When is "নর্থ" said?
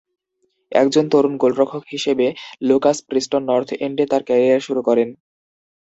3.49-3.69